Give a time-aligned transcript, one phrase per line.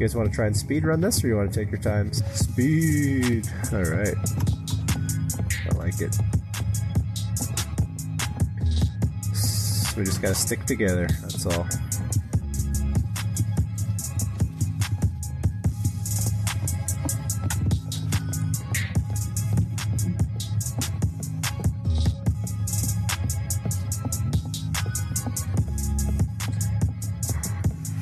[0.00, 1.78] You guys want to try and speed run this, or you want to take your
[1.78, 2.10] time?
[2.14, 3.46] Speed.
[3.70, 4.14] All right.
[5.68, 6.14] I like it.
[9.34, 11.06] So we just gotta stick together.
[11.20, 11.66] That's all.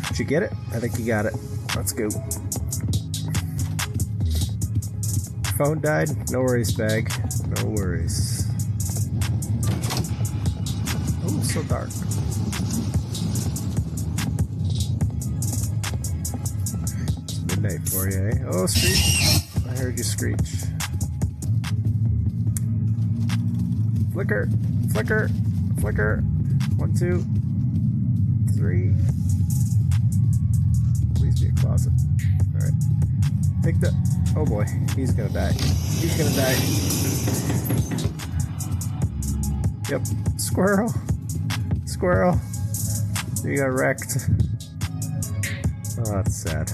[0.07, 0.53] Did you get it?
[0.73, 1.35] I think you got it.
[1.79, 2.11] Let's go.
[5.57, 6.09] Phone died?
[6.29, 7.09] No worries, bag.
[7.57, 8.51] No worries.
[11.23, 11.89] Oh, so dark.
[17.47, 18.43] Midnight for you, eh?
[18.49, 19.45] Oh, screech.
[19.69, 20.37] I heard you screech.
[24.13, 24.49] Flicker,
[24.93, 25.31] flicker,
[25.81, 26.23] flicker.
[26.77, 27.25] One, two,
[28.57, 28.93] three.
[31.41, 31.93] Be a closet.
[32.55, 32.73] Alright.
[33.63, 33.93] Take the.
[34.37, 34.65] Oh boy,
[34.97, 35.53] he's gonna die.
[35.53, 36.57] He's gonna die.
[39.91, 40.07] Yep.
[40.39, 40.93] Squirrel.
[41.87, 42.41] Squirrel.
[43.45, 44.29] You got wrecked.
[46.01, 46.71] Oh, that's sad.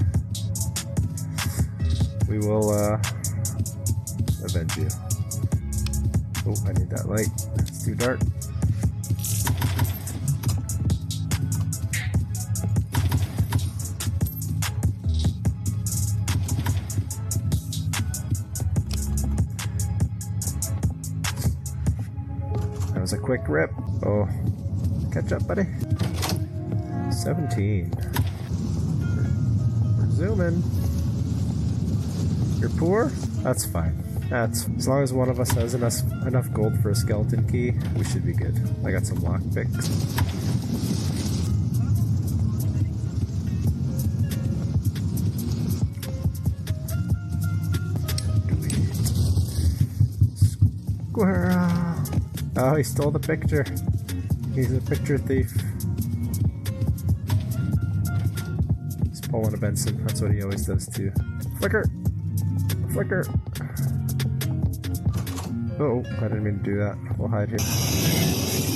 [2.29, 2.99] We will, uh,
[4.45, 4.89] avenge you.
[6.47, 7.29] Oh, I need that light.
[7.59, 8.21] It's too dark.
[23.05, 23.71] Was a quick rip.
[24.07, 24.27] Oh,
[25.13, 25.65] catch up, buddy.
[27.13, 27.93] 17.
[29.99, 30.63] We're zooming.
[32.59, 33.09] You're poor?
[33.43, 34.03] That's fine.
[34.31, 37.75] That's as long as one of us has enough enough gold for a skeleton key,
[37.95, 38.59] we should be good.
[38.87, 40.34] I got some lockpicks.
[52.77, 53.65] He stole the picture.
[54.55, 55.53] He's a picture thief.
[59.09, 60.05] He's pulling a Benson.
[60.05, 61.13] That's what he always does too.
[61.59, 61.85] Flicker!
[62.93, 63.25] Flicker!
[65.79, 66.97] Oh, I didn't mean to do that.
[67.19, 68.74] We'll hide here.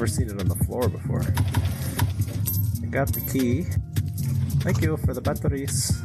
[0.00, 1.20] Never seen it on the floor before.
[1.20, 3.64] I got the key.
[4.64, 6.00] Thank you for the batteries.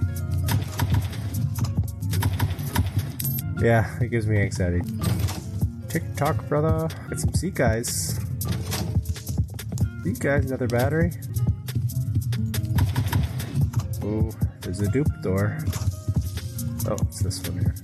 [3.62, 4.82] Yeah, it gives me anxiety.
[5.88, 6.90] TikTok, brother.
[7.08, 8.20] Get some sea guys.
[10.04, 11.14] Sea guys, another battery.
[14.04, 14.30] Oh,
[14.60, 15.58] there's a dupe door.
[16.90, 17.76] Oh, it's this one here.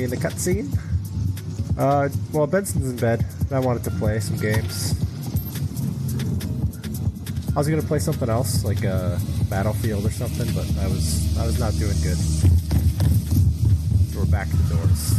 [0.00, 0.78] Gonna in the cutscene.
[1.78, 3.24] Uh, well, Benson's in bed.
[3.40, 4.94] and I wanted to play some games.
[7.54, 9.18] I was gonna play something else, like uh,
[9.48, 12.18] Battlefield or something, but I was I was not doing good.
[14.14, 15.10] We're back to doors.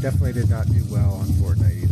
[0.00, 1.83] Definitely did not do well on Fortnite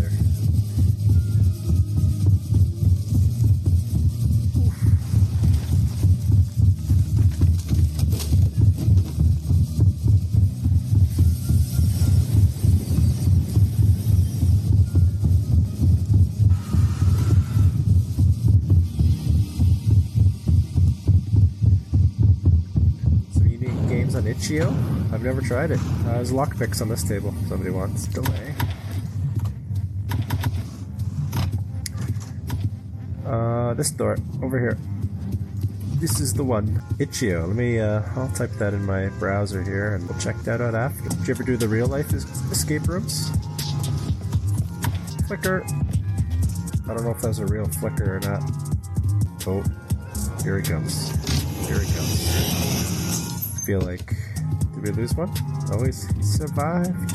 [24.52, 24.68] itch.io.
[25.12, 25.78] I've never tried it.
[25.80, 27.34] Uh, there's lockpicks on this table.
[27.42, 28.54] if Somebody wants delay.
[33.26, 34.78] Uh, this door over here.
[35.96, 36.82] This is the one.
[36.98, 37.46] Itch.io.
[37.46, 37.78] Let me.
[37.80, 41.08] Uh, I'll type that in my browser here, and we'll check that out after.
[41.08, 43.30] Did you ever do the real life es- escape rooms?
[45.28, 45.64] Flicker.
[46.84, 48.42] I don't know if that was a real flicker or not.
[49.46, 49.62] Oh,
[50.42, 51.10] here he comes.
[51.66, 53.52] Here he comes.
[53.54, 54.12] I feel like
[54.82, 55.30] we lose one?
[55.72, 57.12] Oh, he's, he survived.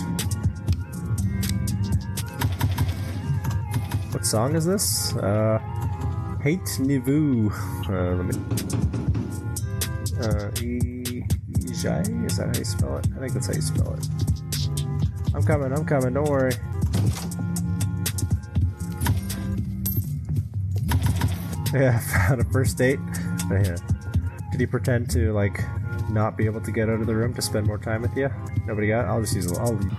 [4.13, 5.15] What song is this?
[5.17, 5.59] Uh,
[6.41, 7.51] Hate Nivu.
[7.89, 8.35] Uh, let me.
[10.21, 11.23] Uh, E.
[11.67, 12.25] Ejai?
[12.25, 13.07] Is that how you spell it?
[13.15, 14.07] I think that's how you spell it.
[15.35, 15.71] I'm coming.
[15.73, 16.13] I'm coming.
[16.13, 16.53] Don't worry.
[21.73, 21.99] Yeah,
[22.29, 22.99] found a first date.
[23.51, 23.75] Yeah.
[24.51, 25.61] Did he pretend to like
[26.09, 28.29] not be able to get out of the room to spend more time with you?
[28.65, 29.05] Nobody got.
[29.05, 29.07] It?
[29.07, 29.51] I'll just use.
[29.57, 29.73] I'll.
[29.73, 29.91] leave.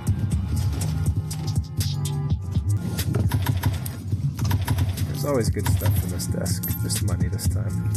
[5.07, 6.69] There's always good stuff in this desk.
[6.83, 7.91] Just money this time.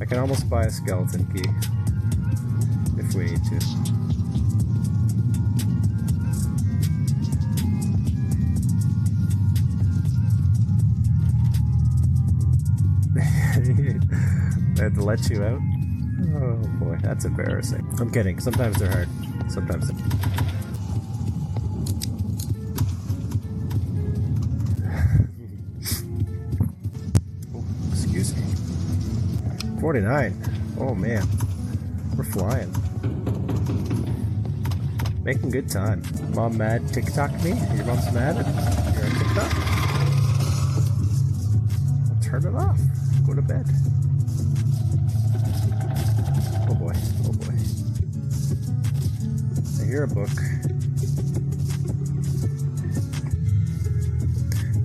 [0.00, 1.48] I can almost buy a skeleton key.
[2.98, 3.58] If we need to.
[14.78, 15.60] I had to let you out?
[17.02, 17.86] That's embarrassing.
[18.00, 18.40] I'm kidding.
[18.40, 19.08] Sometimes they're hard.
[19.48, 19.96] Sometimes they're...
[27.54, 28.42] oh, excuse me.
[29.80, 30.34] 49.
[30.78, 31.26] Oh man.
[32.16, 32.72] We're flying.
[35.22, 36.02] Making good time.
[36.34, 37.50] Mom mad TikTok me?
[37.50, 38.46] Your mom's mad at
[39.18, 39.54] TikTok?
[42.10, 42.80] I'll turn it off.
[43.26, 43.66] Go to bed.
[46.68, 46.92] Oh boy.
[47.24, 47.54] Oh boy.
[49.80, 50.28] I hear a book.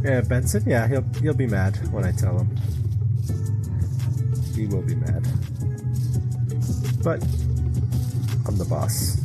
[0.04, 0.64] Yeah, Benson.
[0.66, 2.56] Yeah, he'll he'll be mad when I tell him.
[4.56, 5.28] He will be mad.
[7.04, 7.24] But
[8.46, 9.23] I'm the boss.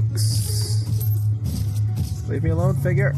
[0.00, 0.84] Books.
[2.26, 3.12] Leave me alone, figure.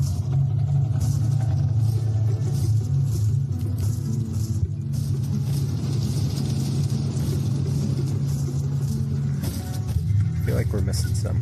[10.32, 11.40] I feel like we're missing some.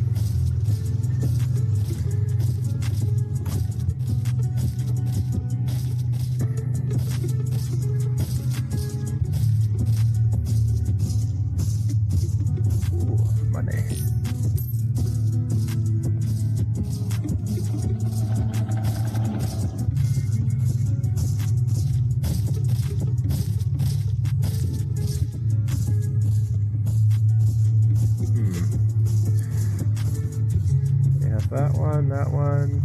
[31.53, 32.81] That one, that one.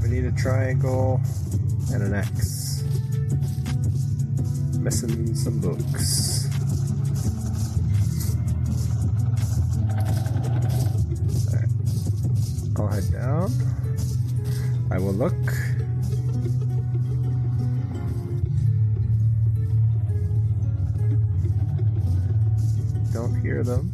[0.00, 1.20] We need a triangle
[1.92, 2.82] and an X.
[4.78, 6.48] Missing some books.
[11.52, 11.68] Alright.
[12.78, 13.52] I'll head down.
[14.90, 15.34] I will look.
[23.12, 23.92] Don't hear them.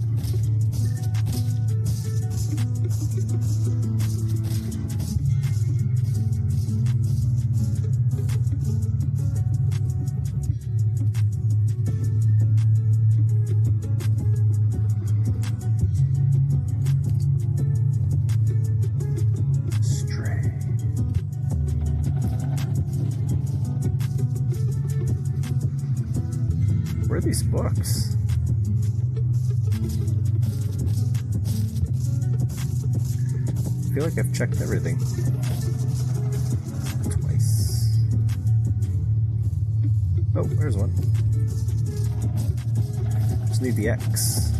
[27.14, 28.16] Where are these books?
[33.78, 34.98] I feel like I've checked everything.
[37.08, 38.00] Twice.
[40.34, 40.92] Oh, there's one.
[43.46, 44.50] Just need the X.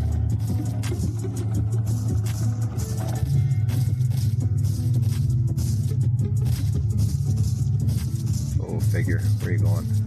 [8.63, 9.19] Oh, figure.
[9.41, 10.04] Where are you going?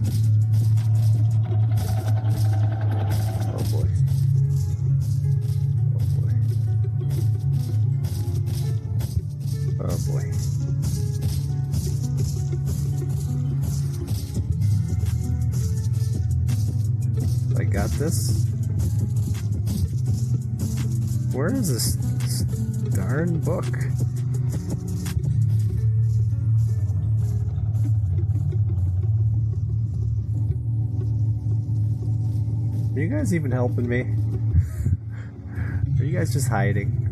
[17.78, 18.44] Got this.
[21.32, 21.94] Where is this
[22.90, 23.66] darn book?
[32.96, 34.00] Are you guys even helping me?
[36.00, 37.04] Are you guys just hiding?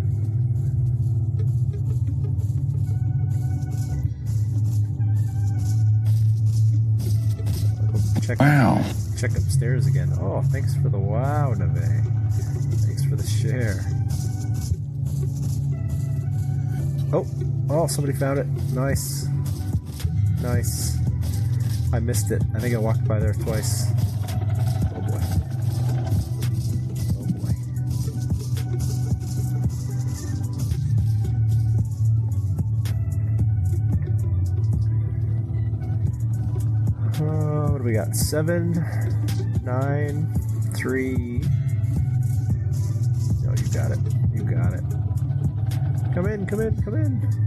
[8.20, 8.85] Check, Wow.
[9.16, 10.12] Check upstairs again.
[10.20, 12.04] Oh, thanks for the wow, Neve.
[12.85, 13.80] Thanks for the share.
[17.12, 17.26] Oh,
[17.70, 18.46] oh, somebody found it.
[18.75, 19.26] Nice.
[20.42, 20.99] Nice.
[21.92, 22.42] I missed it.
[22.54, 23.96] I think I walked by there twice.
[38.06, 38.72] got seven,
[39.62, 40.32] nine,
[40.76, 41.42] three.
[43.42, 43.98] No, you got it.
[44.32, 44.84] You got it.
[46.14, 47.46] Come in, come in, come in.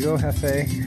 [0.00, 0.79] go, Hefe.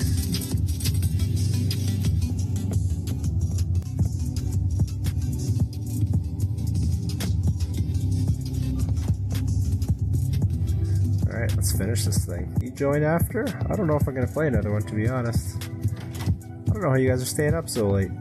[11.43, 12.55] Alright, let's finish this thing.
[12.61, 13.45] You join after?
[13.69, 15.61] I don't know if I'm gonna play another one, to be honest.
[15.61, 18.11] I don't know how you guys are staying up so late.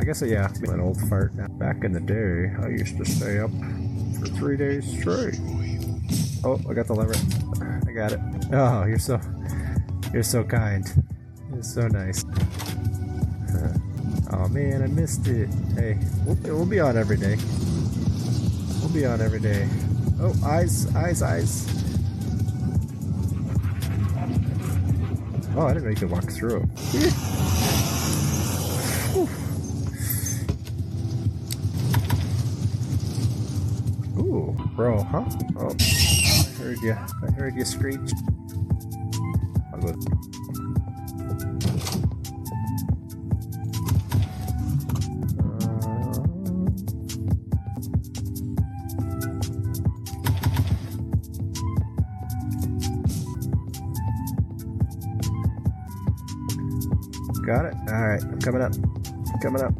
[0.00, 1.48] I guess, yeah, I'm an old fart now.
[1.48, 3.50] Back in the day, I used to stay up
[4.20, 5.40] for three days straight.
[6.44, 7.14] Oh, I got the lever.
[7.84, 8.20] I got it.
[8.52, 9.20] Oh, you're so,
[10.12, 10.86] you're so kind.
[11.52, 12.24] You're so nice.
[14.32, 15.52] Oh man, I missed it.
[15.74, 17.36] Hey, we'll, we'll be on every day.
[18.80, 19.68] We'll be on every day.
[20.20, 21.81] Oh, eyes, eyes, eyes.
[25.54, 26.62] Oh, I didn't know you could walk through.
[34.18, 35.24] Ooh, bro, huh?
[35.58, 36.92] Oh, I heard you.
[36.92, 37.98] I heard you screech.
[39.74, 39.94] I'll go.
[57.52, 57.74] Got it?
[57.90, 58.72] Alright, I'm coming up.
[59.42, 59.74] Coming up.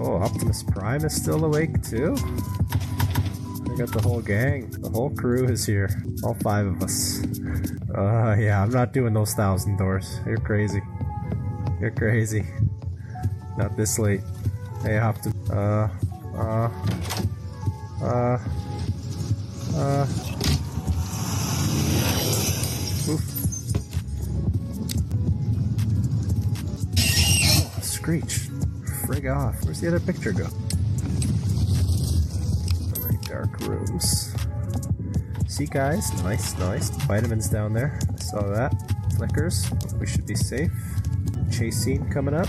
[0.00, 2.16] Oh, Optimus Prime is still awake too?
[2.16, 4.72] I got the whole gang.
[4.72, 5.88] The whole crew is here.
[6.24, 7.22] All five of us.
[7.96, 10.18] Uh, yeah, I'm not doing those thousand doors.
[10.26, 10.82] You're crazy.
[11.80, 12.44] You're crazy.
[13.56, 14.20] Not this late.
[14.82, 15.50] Hey, Optimus.
[15.50, 15.88] Uh,
[16.34, 16.70] uh,
[18.02, 18.38] uh,
[19.76, 20.06] uh.
[23.08, 23.22] Oof.
[27.46, 28.48] Oh, Screech.
[29.06, 29.62] Frig off.
[29.64, 30.48] Where's the other picture go?
[33.28, 34.34] Dark rooms.
[35.48, 36.90] See guys, nice, nice.
[37.06, 37.98] Vitamins down there.
[38.12, 38.74] I saw that.
[39.16, 39.70] Flickers.
[39.98, 40.72] We should be safe.
[41.50, 42.48] Chase scene coming up.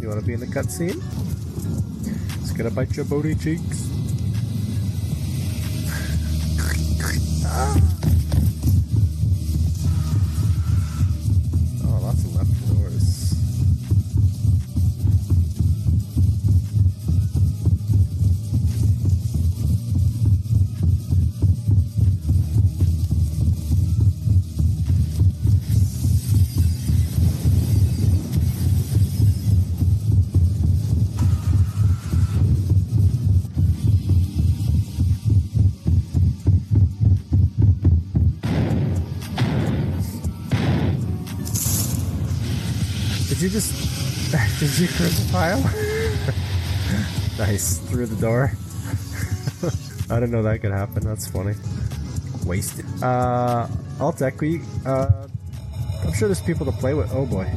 [0.00, 0.96] You wanna be in the cutscene?
[2.40, 3.89] It's gonna bite your booty cheeks.
[44.80, 45.60] Did you cruise a pile?
[47.38, 48.50] nice through the door.
[50.10, 51.04] I didn't know that could happen.
[51.04, 51.54] That's funny.
[52.46, 52.86] Wasted.
[53.02, 53.68] Uh,
[54.00, 54.62] alt equi.
[54.86, 55.26] Uh,
[56.02, 57.12] I'm sure there's people to play with.
[57.12, 57.52] Oh boy,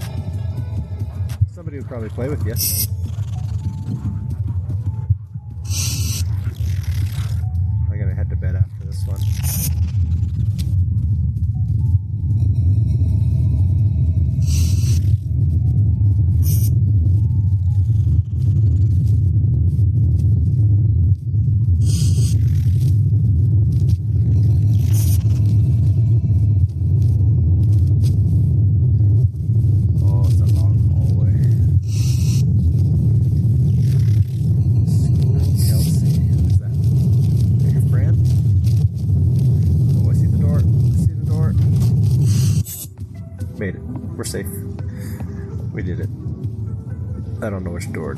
[1.53, 2.56] somebody would probably play with you.
[47.94, 48.18] I don't know which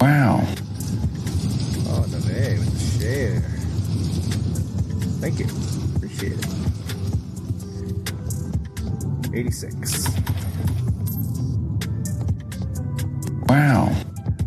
[0.00, 0.40] Wow.
[1.88, 3.40] Oh, Nave with the share.
[5.20, 5.46] Thank you.
[5.96, 6.46] Appreciate it.
[9.34, 10.08] 86.
[13.46, 13.94] Wow.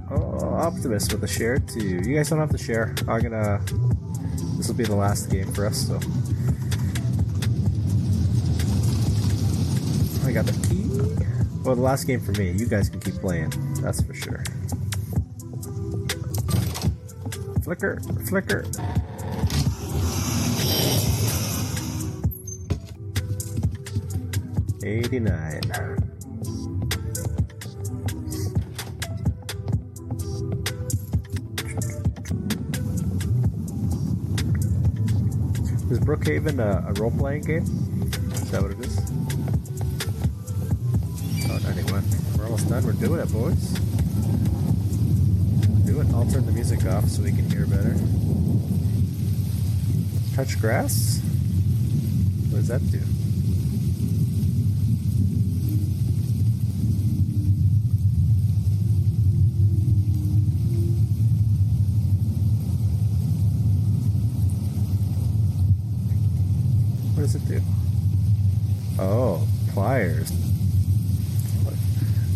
[0.09, 2.01] Oh, Optimus with a share too.
[2.03, 2.95] You guys don't have to share.
[3.07, 3.61] I'm gonna.
[4.57, 5.99] This will be the last game for us, so.
[10.25, 10.83] I got the key.
[11.63, 12.51] Well, the last game for me.
[12.51, 13.51] You guys can keep playing.
[13.81, 14.43] That's for sure.
[17.63, 18.65] Flicker, flicker.
[24.83, 25.61] Eighty-nine.
[35.89, 37.63] Is Brookhaven a, a role-playing game?
[38.33, 38.99] Is that what it is?
[41.49, 42.03] Oh, 91.
[42.43, 42.85] almost done.
[42.85, 44.02] We're doing it, boys.
[45.93, 46.07] Do it.
[46.11, 47.95] I'll turn the music off so we can hear better.
[50.35, 51.21] Touch grass?
[52.49, 52.97] What does that do?
[67.13, 67.61] What does it do?
[68.97, 70.31] Oh, pliers.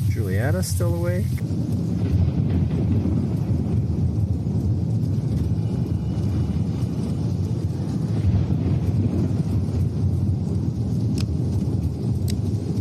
[0.10, 1.26] Juliana's still awake?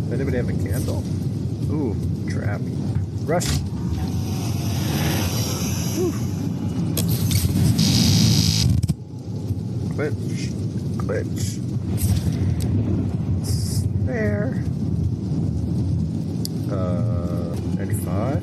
[0.07, 1.05] Does anybody have a candle?
[1.71, 1.95] Ooh,
[2.31, 2.61] trap.
[3.27, 3.49] Rush.
[5.97, 6.13] Whew.
[10.99, 11.61] Glitch.
[13.45, 14.63] Snare.
[16.71, 18.43] Uh, 95.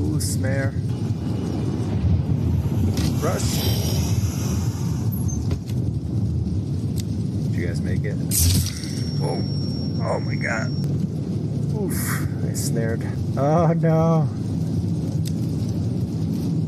[0.00, 0.72] Ooh, snare.
[3.20, 3.50] Rush.
[7.42, 8.16] Did you guys make it?
[9.20, 9.42] Oh,
[10.02, 10.70] oh my god.
[11.88, 13.02] Oof, I snared.
[13.36, 14.28] Oh no.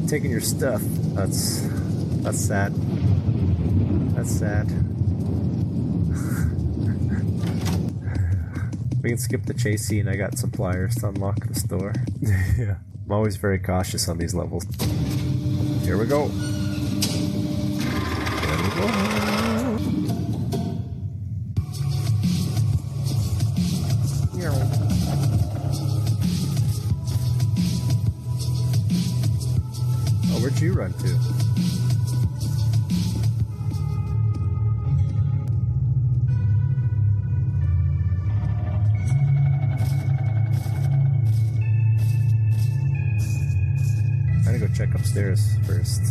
[0.08, 0.80] Taking your stuff.
[1.14, 1.60] That's
[2.22, 2.72] that's sad.
[4.14, 4.66] That's sad.
[9.02, 10.08] we can skip the chase scene.
[10.08, 11.92] I got some pliers to unlock the store.
[12.20, 12.76] yeah.
[13.06, 14.64] I'm always very cautious on these levels.
[15.84, 16.30] Here we go.
[44.60, 46.02] Go check upstairs first.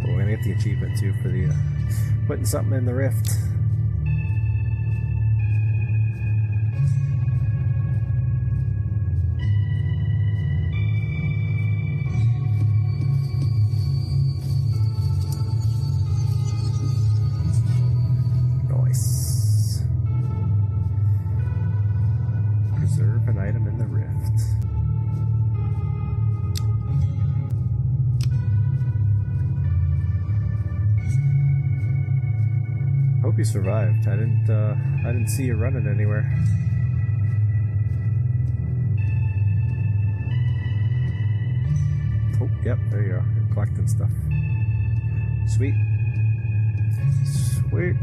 [0.00, 3.28] But we're gonna get the achievement too for the uh, putting something in the rift.
[33.52, 34.06] Survived.
[34.06, 34.50] I didn't.
[34.50, 36.24] Uh, I didn't see you running anywhere.
[42.40, 42.78] Oh, yep.
[42.90, 43.26] There you are.
[43.34, 44.10] You're collecting stuff.
[45.56, 45.74] Sweet.
[47.70, 47.96] Sweet.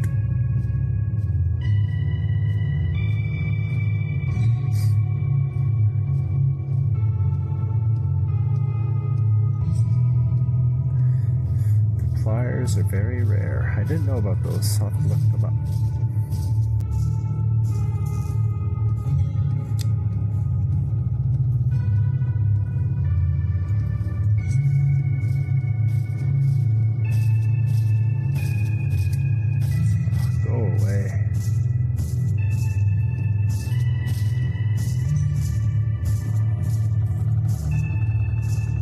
[12.25, 13.71] Pliers are very rare.
[13.77, 14.79] I didn't know about those.
[14.79, 15.53] so I'll look them up.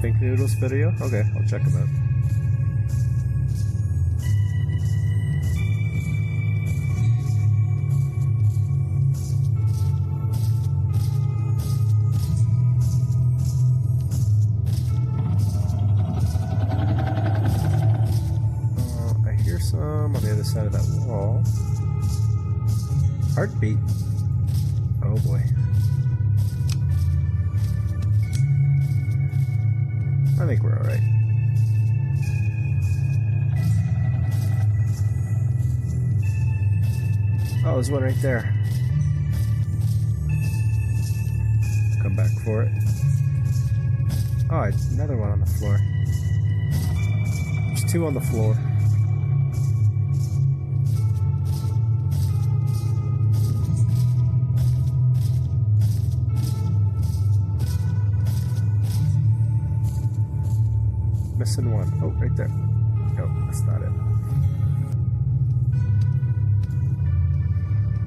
[0.01, 0.93] Think Noodles video?
[1.01, 2.12] Okay, I'll check them out.
[23.71, 25.41] Oh boy.
[30.41, 30.99] I think we're alright.
[37.65, 38.53] Oh, there's one right there.
[42.01, 42.71] Come back for it.
[44.51, 45.79] Oh, it's another one on the floor.
[47.69, 48.57] There's two on the floor.
[61.57, 61.93] missing one.
[62.01, 62.47] Oh, right there.
[62.47, 63.91] No, that's not it.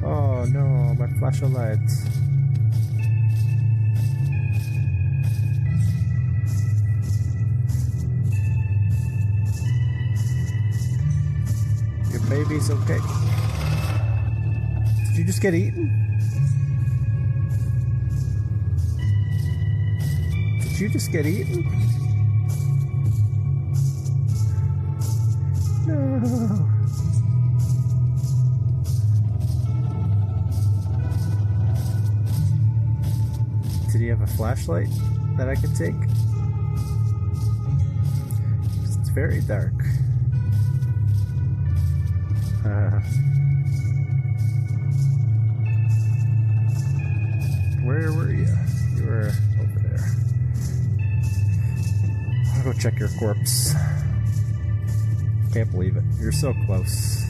[0.02, 1.78] Oh no, my flash of light.
[12.10, 12.98] Your baby's okay.
[15.06, 15.86] Did you just get eaten?
[20.62, 22.05] Did you just get eaten?
[25.86, 25.92] Did
[34.00, 34.88] he have a flashlight
[35.36, 35.94] that I could take?
[38.82, 39.74] It's very dark.
[42.64, 42.98] Uh,
[47.84, 48.52] where were you?
[48.96, 50.04] You were over there.
[52.56, 53.72] I'll go check your corpse.
[55.56, 56.04] I can't believe it.
[56.20, 57.24] You're so close.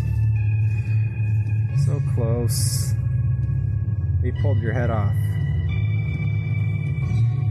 [1.85, 2.93] So close.
[4.21, 5.15] He pulled your head off.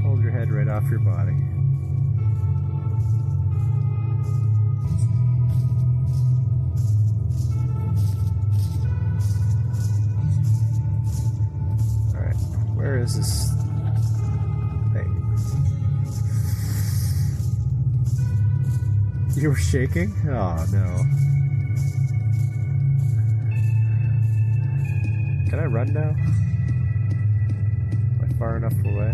[0.03, 1.31] Pulled your head right off your body.
[12.13, 12.35] Alright,
[12.75, 13.54] where is this
[19.45, 20.11] You were shaking?
[20.27, 21.05] Oh no.
[25.47, 26.15] Can I run now?
[28.09, 29.13] Am I far enough away?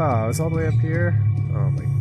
[0.00, 1.22] Ah, oh, it's all the way up here?
[1.54, 1.93] Oh my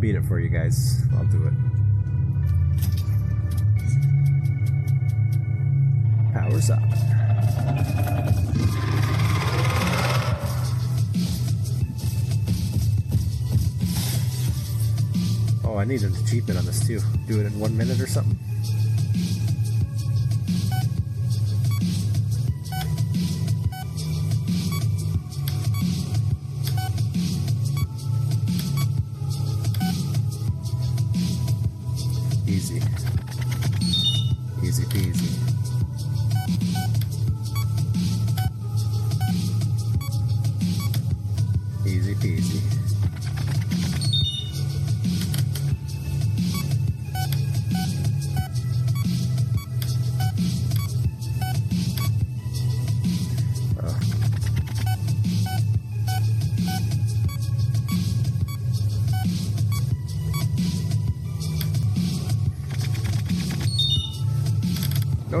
[0.00, 1.02] beat it for you guys.
[1.14, 1.52] I'll do it.
[6.32, 6.80] Powers up.
[15.64, 17.00] Oh, I need an achievement on this too.
[17.28, 18.38] Do it in one minute or something.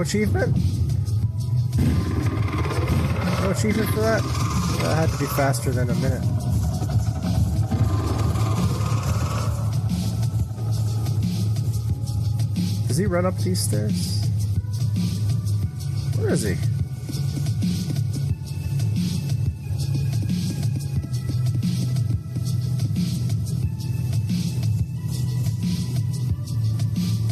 [0.00, 0.56] No achievement?
[3.42, 4.22] No achievement for that?
[4.80, 6.22] That had to be faster than a minute.
[12.88, 14.24] Does he run up these stairs?
[16.16, 16.54] Where is he?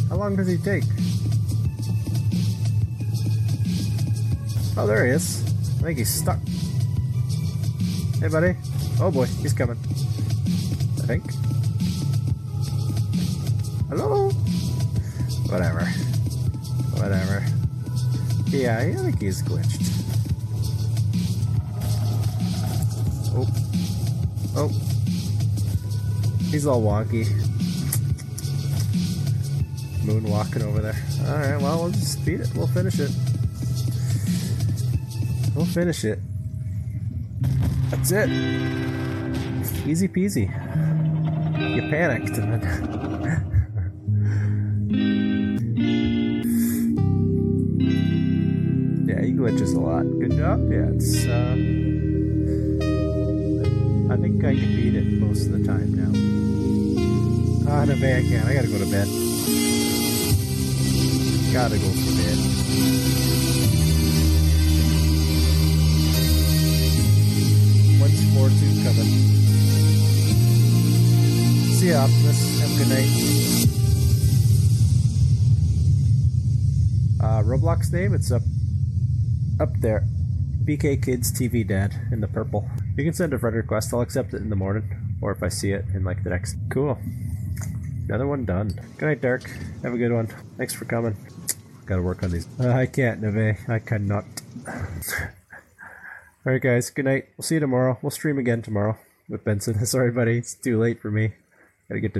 [0.09, 0.83] How long does he take?
[4.81, 5.43] Oh, there he is.
[5.81, 6.39] I think he's stuck.
[8.21, 8.55] Hey, buddy.
[9.01, 9.75] Oh boy, he's coming.
[9.75, 11.33] I think.
[13.89, 14.29] Hello?
[15.49, 15.83] Whatever.
[16.95, 17.45] Whatever.
[18.47, 19.83] Yeah, I think he's glitched.
[23.35, 23.47] Oh.
[24.55, 24.69] Oh.
[26.51, 27.25] He's all wonky.
[30.05, 30.95] Moonwalking over there.
[31.25, 32.49] Alright, well, we'll just beat it.
[32.55, 33.11] We'll finish it.
[35.59, 36.19] We'll finish it.
[37.89, 38.29] That's it.
[39.85, 40.47] Easy peasy.
[41.75, 42.71] You panicked and then.
[49.05, 50.03] yeah, he glitches a lot.
[50.21, 50.71] Good job.
[50.71, 51.25] Yeah, it's.
[51.25, 51.55] Uh,
[54.13, 56.13] I think I can beat it most of the time now.
[57.69, 58.45] Ah, no, I can't.
[58.47, 59.09] I gotta go to bed.
[61.51, 63.28] Gotta go to bed.
[68.33, 69.09] More two coming.
[71.79, 72.59] See ya, Optimus.
[72.59, 73.79] Have a good night.
[77.21, 78.13] Uh, Roblox name?
[78.13, 78.41] It's up,
[79.59, 80.03] up there.
[80.63, 82.69] BK Kidz TV Dad in the purple.
[82.95, 83.93] You can send a friend request.
[83.93, 84.89] I'll accept it in the morning,
[85.21, 86.55] or if I see it in like the next.
[86.69, 86.97] Cool.
[88.07, 88.69] Another one done.
[88.97, 89.49] Good night, Dirk.
[89.83, 90.27] Have a good one.
[90.57, 91.15] Thanks for coming.
[91.85, 92.47] Gotta work on these.
[92.59, 93.57] Uh, I can't, Neve.
[93.67, 94.25] I cannot.
[96.45, 96.89] Alright, guys.
[96.89, 97.27] Good night.
[97.37, 97.99] We'll see you tomorrow.
[98.01, 98.97] We'll stream again tomorrow
[99.27, 99.85] with Benson.
[99.85, 100.37] Sorry, buddy.
[100.37, 101.33] It's too late for me.
[101.89, 102.17] Gotta get to